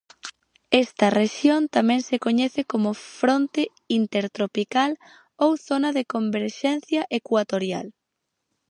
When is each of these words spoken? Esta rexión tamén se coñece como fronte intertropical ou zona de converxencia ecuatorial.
Esta 0.83 1.07
rexión 1.19 1.61
tamén 1.75 2.01
se 2.07 2.17
coñece 2.25 2.61
como 2.71 2.89
fronte 3.19 3.61
intertropical 3.99 4.91
ou 5.43 5.51
zona 5.67 5.89
de 5.97 6.07
converxencia 6.13 7.01
ecuatorial. 7.19 7.87